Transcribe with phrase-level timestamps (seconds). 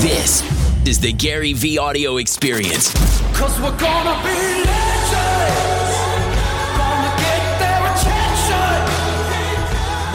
[0.00, 0.40] This
[0.88, 2.94] is the Gary Vee audio experience.
[3.36, 5.92] Cause we're gonna be legends.
[6.74, 8.80] Gonna get their attention.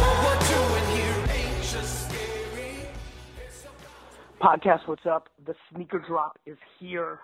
[0.01, 2.89] What we're doing here ain't just scary.
[4.41, 5.29] Podcast, what's up?
[5.45, 7.19] The sneaker drop is here.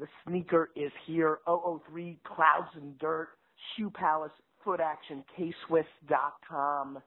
[0.00, 1.40] The sneaker is here.
[1.46, 3.28] 003 Clouds and Dirt,
[3.76, 4.32] Shoe Palace,
[4.64, 7.02] Foot Action, K-Swiss.com.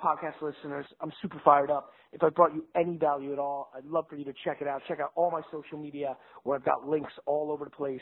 [0.00, 1.92] Podcast listeners, I'm super fired up.
[2.12, 4.68] If I brought you any value at all, I'd love for you to check it
[4.68, 4.82] out.
[4.86, 8.00] Check out all my social media where I've got links all over the place.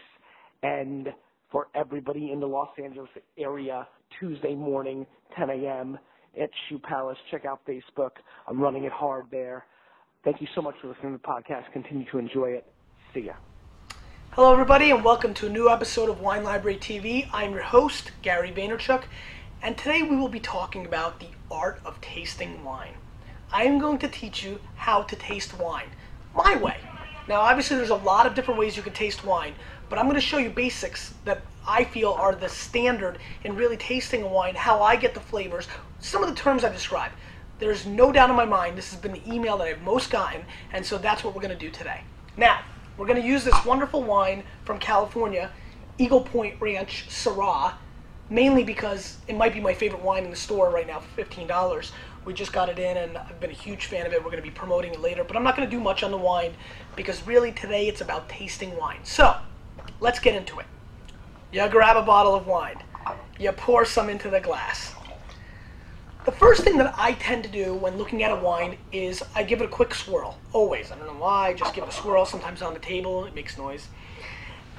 [0.63, 1.09] And
[1.53, 3.87] for everybody in the Los Angeles area,
[4.19, 5.99] Tuesday morning, 10 a.m.
[6.41, 7.19] at Shoe Palace.
[7.31, 8.11] Check out Facebook.
[8.49, 9.65] I'm running it hard there.
[10.25, 11.71] Thank you so much for listening to the podcast.
[11.73, 12.67] Continue to enjoy it.
[13.13, 13.35] See ya.
[14.33, 17.29] Hello, everybody, and welcome to a new episode of Wine Library TV.
[17.33, 19.05] I'm your host, Gary Vaynerchuk,
[19.65, 22.93] and today we will be talking about the art of tasting wine.
[23.51, 25.89] I am going to teach you how to taste wine
[26.37, 26.77] my way.
[27.29, 29.55] Now, obviously, there's a lot of different ways you can taste wine,
[29.89, 33.79] but I'm going to show you basics that I feel are the standard in really
[33.79, 35.67] tasting a wine, how I get the flavors,
[35.99, 37.13] some of the terms I describe.
[37.59, 40.45] There's no doubt in my mind this has been the email that I've most gotten,
[40.75, 42.03] and so that's what we're going to do today.
[42.37, 42.61] Now,
[42.99, 45.51] we're going to use this wonderful wine from California,
[45.97, 47.73] Eagle Point Ranch Syrah,
[48.31, 51.91] mainly because it might be my favorite wine in the store right now for $15.
[52.25, 54.19] We just got it in and I've been a huge fan of it.
[54.19, 56.11] We're going to be promoting it later, but I'm not going to do much on
[56.11, 56.55] the wine
[56.97, 59.01] because really today it's about tasting wine.
[59.03, 59.37] So,
[60.01, 60.67] let's get into it.
[61.53, 62.83] You grab a bottle of wine.
[63.39, 64.95] You pour some into the glass.
[66.25, 69.43] The first thing that I tend to do when looking at a wine is I
[69.43, 70.39] give it a quick swirl.
[70.55, 70.91] Always.
[70.91, 71.53] I don't know why.
[71.53, 72.25] Just give it a swirl.
[72.25, 73.89] Sometimes on the table, it makes noise.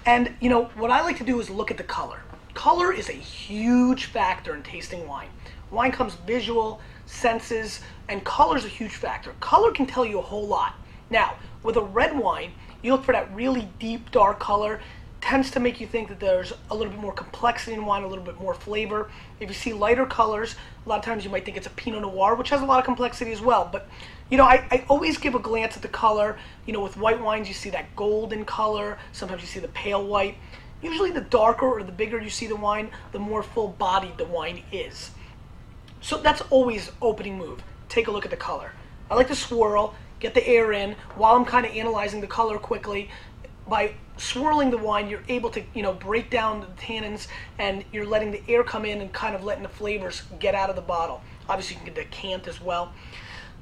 [0.07, 2.21] And, you know, what I like to do is look at the color.
[2.55, 5.27] Color is a huge factor in tasting wine.
[5.71, 9.35] Wine comes visual, senses, and color is a huge factor.
[9.41, 10.73] Color can tell you a whole lot.
[11.09, 14.79] Now, with a red wine, you look for that really deep, dark color.
[15.19, 18.07] Tends to make you think that there's a little bit more complexity in wine, a
[18.07, 19.11] little bit more flavor.
[19.41, 22.03] If you see lighter colors, a lot of times you might think it's a Pinot
[22.03, 23.67] Noir, which has a lot of complexity as well.
[23.69, 23.89] But
[24.31, 26.37] you know, I, I always give a glance at the color.
[26.65, 28.97] You know, with white wines, you see that golden color.
[29.11, 30.37] Sometimes you see the pale white.
[30.81, 34.63] Usually, the darker or the bigger you see the wine, the more full-bodied the wine
[34.71, 35.11] is.
[36.01, 37.63] So that's always opening move.
[37.89, 38.71] Take a look at the color.
[39.09, 42.57] I like to swirl, get the air in while I'm kind of analyzing the color
[42.57, 43.09] quickly.
[43.67, 48.05] By swirling the wine, you're able to, you know, break down the tannins and you're
[48.05, 50.81] letting the air come in and kind of letting the flavors get out of the
[50.81, 51.21] bottle.
[51.49, 52.93] Obviously, you can decant as well.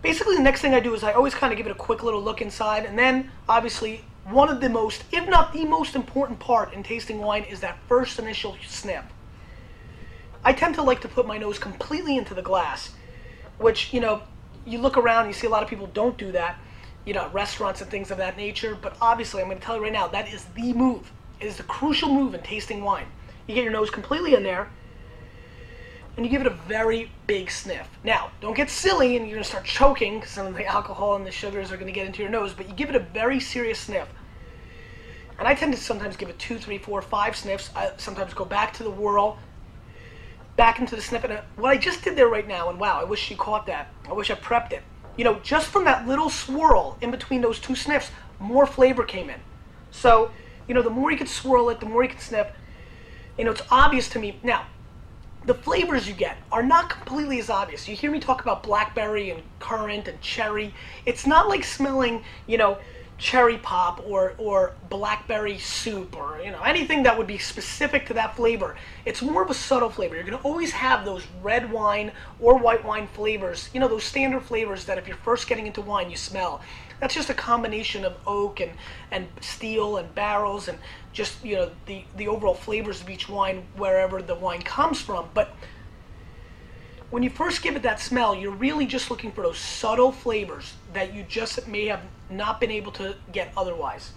[0.01, 2.03] Basically, the next thing I do is I always kind of give it a quick
[2.03, 6.39] little look inside, and then obviously one of the most, if not the most important
[6.39, 9.03] part in tasting wine is that first initial sniff.
[10.43, 12.91] I tend to like to put my nose completely into the glass,
[13.57, 14.21] which, you know,
[14.65, 16.57] you look around, you see a lot of people don't do that,
[17.05, 19.83] you know, restaurants and things of that nature, but obviously, I'm going to tell you
[19.83, 21.11] right now, that is the move.
[21.39, 23.07] It is the crucial move in tasting wine.
[23.47, 24.69] You get your nose completely in there,
[26.15, 27.87] and you give it a very big sniff.
[28.03, 31.25] Now, don't get silly and you're to start choking because some of the alcohol and
[31.25, 33.79] the sugars are to get into your nose, but you give it a very serious
[33.79, 34.07] sniff.
[35.39, 37.71] And I tend to sometimes give it two, three, four, five sniffs.
[37.75, 39.39] I sometimes go back to the whirl,
[40.55, 41.23] back into the sniff.
[41.23, 43.65] And uh, what I just did there right now, and wow, I wish she caught
[43.65, 43.91] that.
[44.07, 44.83] I wish I prepped it.
[45.17, 49.29] You know, just from that little swirl in between those two sniffs, more flavor came
[49.29, 49.39] in.
[49.89, 50.31] So,
[50.67, 52.47] you know, the more you can swirl it, the more you can sniff.
[53.37, 54.39] You know, it's obvious to me.
[54.43, 54.67] Now,
[55.45, 57.87] the flavors you get are not completely as obvious.
[57.87, 60.73] You hear me talk about blackberry and currant and cherry.
[61.05, 62.77] It's not like smelling, you know,
[63.17, 68.13] cherry pop or or blackberry soup or you know anything that would be specific to
[68.13, 68.75] that flavor.
[69.05, 70.15] It's more of a subtle flavor.
[70.15, 73.69] You're going to always have those red wine or white wine flavors.
[73.73, 76.61] You know, those standard flavors that if you're first getting into wine you smell.
[77.03, 78.71] That's just a combination of oak and,
[79.11, 80.79] and steel and barrels and
[81.11, 85.27] just you know the, the overall flavors of each wine wherever the wine comes from.
[85.33, 85.53] But
[87.09, 90.75] when you first give it that smell, you're really just looking for those subtle flavors
[90.93, 94.13] that you just may have not been able to get otherwise.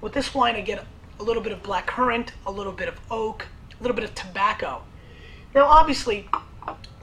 [0.00, 0.86] With this wine, I get
[1.18, 3.48] a little bit of black currant, a little bit of oak,
[3.80, 4.84] a little bit of tobacco.
[5.52, 6.28] Now, obviously,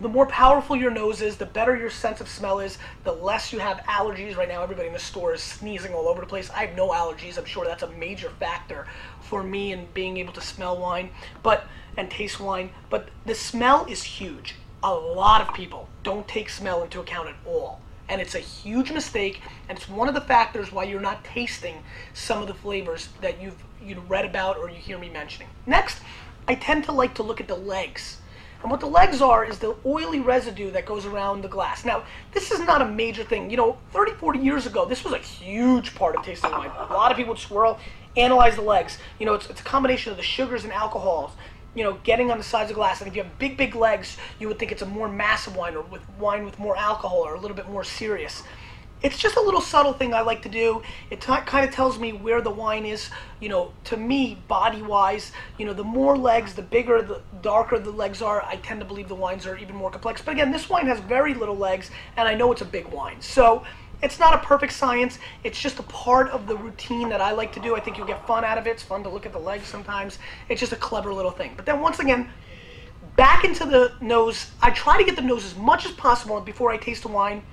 [0.01, 3.51] the more powerful your nose is, the better your sense of smell is, the less
[3.51, 4.37] you have allergies.
[4.37, 6.49] Right now, everybody in the store is sneezing all over the place.
[6.51, 7.37] I have no allergies.
[7.37, 8.87] I'm sure that's a major factor
[9.21, 11.09] for me in being able to smell wine,
[11.43, 11.65] but
[11.97, 12.69] and taste wine.
[12.89, 14.55] But the smell is huge.
[14.83, 17.81] A lot of people don't take smell into account at all.
[18.07, 21.83] And it's a huge mistake, and it's one of the factors why you're not tasting
[22.13, 25.47] some of the flavors that you've you read about or you hear me mentioning.
[25.65, 25.99] Next,
[26.47, 28.17] I tend to like to look at the legs.
[28.61, 31.85] And what the legs are is the oily residue that goes around the glass.
[31.85, 32.03] Now,
[32.33, 33.49] this is not a major thing.
[33.49, 36.69] You know, 30, 40 years ago, this was a huge part of tasting wine.
[36.77, 37.79] A lot of people would swirl,
[38.17, 38.97] analyze the legs.
[39.17, 41.31] You know, it's, it's a combination of the sugars and alcohols,
[41.73, 42.99] you know, getting on the sides of glass.
[42.99, 45.75] And if you have big, big legs, you would think it's a more massive wine
[45.75, 48.43] or with wine with more alcohol or a little bit more serious
[49.01, 50.81] it's just a little subtle thing I like to do.
[51.09, 53.09] It kind of tells me where the wine is,
[53.39, 55.31] you know, to me, body wise.
[55.57, 58.85] You know, the more legs, the bigger, the darker the legs are, I tend to
[58.85, 60.21] believe the wines are even more complex.
[60.21, 63.21] But again, this wine has very little legs, and I know it's a big wine.
[63.21, 63.63] So
[64.03, 65.17] it's not a perfect science.
[65.45, 67.75] It's just a part of the routine that I like to do.
[67.75, 68.71] I think you'll get fun out of it.
[68.71, 70.19] It's fun to look at the legs sometimes.
[70.49, 71.53] It's just a clever little thing.
[71.55, 72.29] But then once again,
[73.15, 74.51] back into the nose.
[74.61, 77.43] I try to get the nose as much as possible before I taste the wine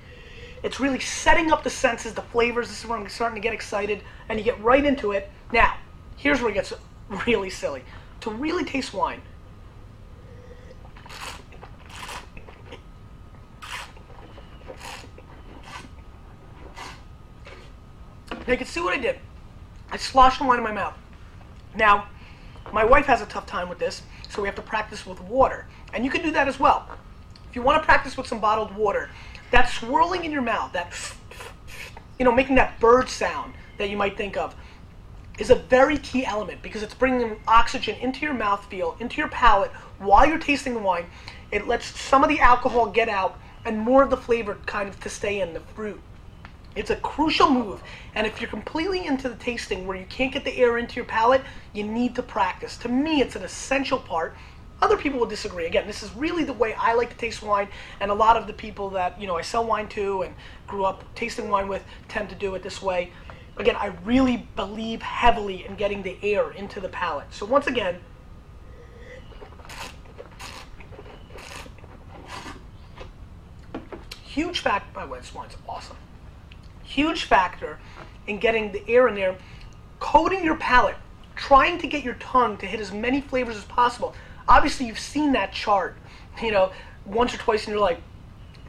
[0.63, 2.67] it's really setting up the senses, the flavors.
[2.67, 5.29] This is where I'm starting to get excited, and you get right into it.
[5.51, 5.75] Now,
[6.15, 6.73] here's where it gets
[7.27, 7.83] really silly.
[8.21, 9.21] To really taste wine,
[18.47, 19.19] Now you can see what I did.
[19.91, 20.97] I sloshed the wine in my mouth.
[21.75, 22.07] Now,
[22.71, 25.67] my wife has a tough time with this, so we have to practice with water.
[25.93, 26.87] And you can do that as well.
[27.49, 29.09] If you want to practice with some bottled water,
[29.51, 30.93] that swirling in your mouth, that,
[32.19, 34.55] you know, making that bird sound that you might think of,
[35.39, 39.71] is a very key element because it's bringing oxygen into your mouthfeel, into your palate
[39.99, 41.05] while you're tasting the wine.
[41.51, 44.99] It lets some of the alcohol get out and more of the flavor kind of
[45.01, 46.01] to stay in the fruit.
[46.75, 47.81] It's a crucial move,
[48.13, 51.05] and if you're completely into the tasting where you can't get the air into your
[51.05, 51.41] palate,
[51.73, 52.77] you need to practice.
[52.77, 54.35] To me, it's an essential part.
[54.81, 55.65] Other people will disagree.
[55.65, 57.67] Again, this is really the way I like to taste wine,
[57.99, 60.35] and a lot of the people that you know I sell wine to and
[60.67, 63.11] grew up tasting wine with tend to do it this way.
[63.57, 67.33] Again, I really believe heavily in getting the air into the palate.
[67.33, 67.99] So once again,
[74.23, 74.93] huge fact.
[74.93, 75.97] By the way, this wine's awesome.
[76.83, 77.79] Huge factor
[78.27, 79.35] in getting the air in there,
[79.99, 80.95] coating your palate,
[81.35, 84.13] trying to get your tongue to hit as many flavors as possible.
[84.47, 85.97] Obviously, you've seen that chart,
[86.41, 86.71] you know,
[87.05, 88.01] once or twice, and you're like,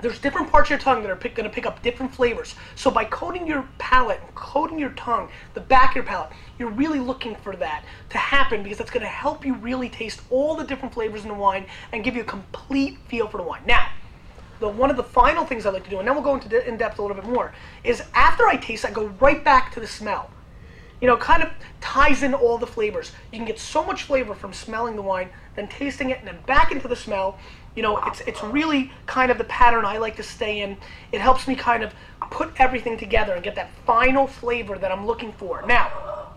[0.01, 2.55] there's different parts of your tongue that are pick, going to pick up different flavors.
[2.77, 7.01] So by coating your palate, coating your tongue, the back of your palate, you're really
[7.01, 10.65] looking for that to happen because that's going to help you really taste all the
[10.65, 13.63] different flavors in the wine and give you a complete feel for the wine.
[13.67, 13.89] Now,
[14.61, 16.69] the one of the final things I like to do, and then we'll go into
[16.69, 17.53] in depth a little bit more,
[17.85, 20.31] is after I taste, I go right back to the smell.
[21.01, 21.51] You know, kind of
[21.81, 23.13] ties in all the flavors.
[23.33, 26.39] You can get so much flavor from smelling the wine, then tasting it, and then
[26.47, 27.39] back into the smell.
[27.77, 30.77] You know, it's it's really kind of the pattern I like to stay in.
[31.13, 31.95] It helps me kind of
[32.31, 35.65] put everything together and get that final flavor that I'm looking for.
[35.67, 36.33] Now,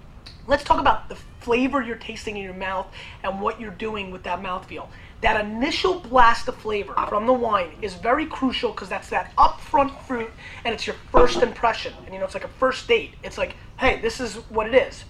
[0.48, 2.88] let's talk about the flavor you're tasting in your mouth
[3.24, 4.88] and what you're doing with that mouthfeel.
[5.22, 10.00] That initial blast of flavor from the wine is very crucial because that's that upfront
[10.04, 10.32] fruit
[10.66, 11.94] and it's your first impression.
[12.06, 13.14] And you know, it's like a first date.
[13.24, 15.04] It's like, hey, this is what it is.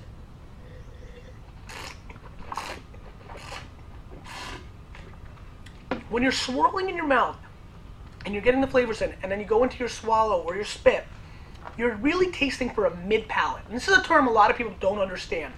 [6.10, 7.36] When you're swirling in your mouth
[8.26, 10.64] and you're getting the flavors in, and then you go into your swallow or your
[10.64, 11.06] spit,
[11.78, 13.62] you're really tasting for a mid palate.
[13.68, 15.54] And this is a term a lot of people don't understand.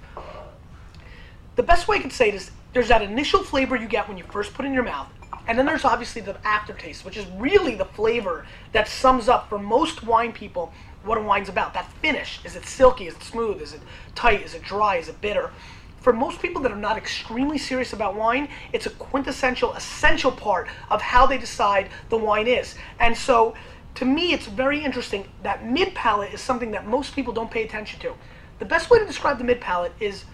[1.55, 4.17] The best way I could say it is there's that initial flavor you get when
[4.17, 5.07] you first put in your mouth,
[5.47, 9.59] and then there's obviously the aftertaste, which is really the flavor that sums up for
[9.59, 11.73] most wine people what a wine's about.
[11.73, 12.39] That finish.
[12.43, 13.07] Is it silky?
[13.07, 13.61] Is it smooth?
[13.61, 13.81] Is it
[14.15, 14.41] tight?
[14.41, 14.97] Is it dry?
[14.97, 15.51] Is it bitter?
[15.99, 20.67] For most people that are not extremely serious about wine, it's a quintessential, essential part
[20.89, 22.75] of how they decide the wine is.
[22.99, 23.53] And so,
[23.95, 27.63] to me, it's very interesting that mid palate is something that most people don't pay
[27.63, 28.13] attention to.
[28.59, 30.25] The best way to describe the mid palate is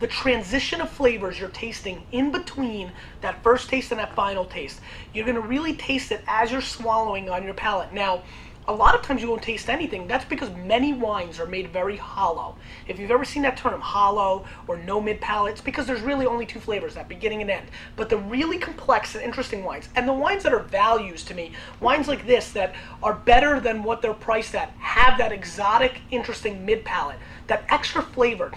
[0.00, 4.80] the transition of flavors you're tasting in between that first taste and that final taste.
[5.12, 7.92] You're going to really taste it as you're swallowing on your palate.
[7.92, 8.22] Now,
[8.68, 10.06] a lot of times you won't taste anything.
[10.06, 12.56] That's because many wines are made very hollow.
[12.86, 16.26] If you've ever seen that term, hollow or no mid palate, it's because there's really
[16.26, 17.68] only two flavors, that beginning and end.
[17.96, 21.52] But the really complex and interesting wines, and the wines that are values to me,
[21.80, 26.66] wines like this that are better than what they're priced at, have that exotic, interesting
[26.66, 28.52] mid palate, that extra flavor.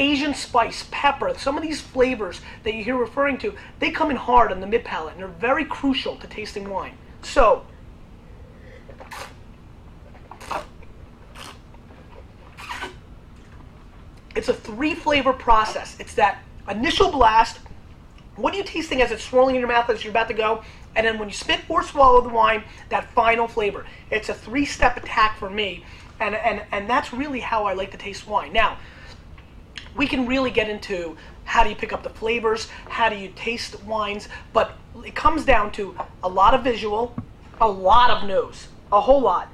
[0.00, 4.16] Asian spice, pepper, some of these flavors that you hear referring to, they come in
[4.16, 6.92] hard on the mid palate and they're very crucial to tasting wine.
[7.22, 7.66] So,
[14.38, 15.96] it's a three flavor process.
[15.98, 17.58] It's that initial blast.
[18.36, 20.62] What are you tasting as it's swirling in your mouth as you're about to go?
[20.94, 23.84] And then when you spit or swallow the wine, that final flavor.
[24.12, 25.84] It's a three step attack for me.
[26.20, 28.52] And, and, and that's really how I like to taste wine.
[28.52, 28.78] Now,
[29.96, 33.32] we can really get into how do you pick up the flavors, how do you
[33.34, 37.12] taste wines, but it comes down to a lot of visual,
[37.60, 39.48] a lot of nose, a whole lot.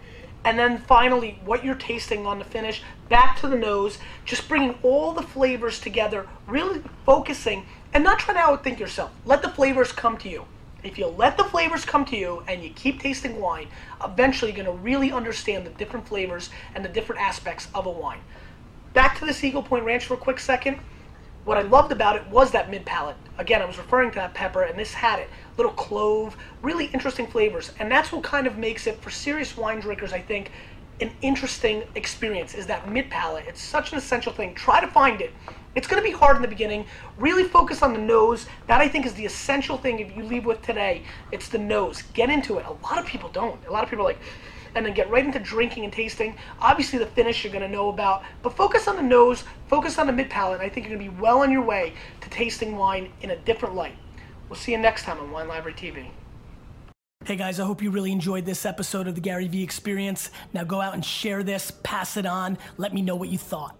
[0.44, 4.78] And then finally, what you're tasting on the finish, back to the nose, just bringing
[4.82, 9.10] all the flavors together, really focusing and not trying to outthink yourself.
[9.24, 10.44] Let the flavors come to you.
[10.82, 13.68] If you let the flavors come to you and you keep tasting wine,
[14.04, 17.90] eventually you're going to really understand the different flavors and the different aspects of a
[17.90, 18.20] wine.
[18.92, 20.78] Back to this Eagle Point Ranch for a quick second.
[21.44, 23.16] What I loved about it was that mid palate.
[23.36, 25.28] Again, I was referring to that pepper, and this had it.
[25.56, 27.72] Little clove, really interesting flavors.
[27.78, 30.50] And that's what kind of makes it, for serious wine drinkers, I think,
[31.00, 33.44] an interesting experience is that mid palate.
[33.46, 34.54] It's such an essential thing.
[34.54, 35.32] Try to find it.
[35.74, 36.86] It's going to be hard in the beginning.
[37.18, 38.46] Really focus on the nose.
[38.68, 41.02] That I think is the essential thing if you leave with today.
[41.32, 42.02] It's the nose.
[42.14, 42.64] Get into it.
[42.66, 43.64] A lot of people don't.
[43.66, 44.20] A lot of people are like,
[44.74, 46.36] and then get right into drinking and tasting.
[46.60, 50.06] Obviously, the finish you're going to know about, but focus on the nose, focus on
[50.06, 50.60] the mid palate.
[50.60, 53.36] I think you're going to be well on your way to tasting wine in a
[53.36, 53.96] different light.
[54.48, 56.08] We'll see you next time on Wine Library TV.
[57.24, 60.30] Hey guys, I hope you really enjoyed this episode of the Gary Vee Experience.
[60.52, 63.78] Now go out and share this, pass it on, let me know what you thought.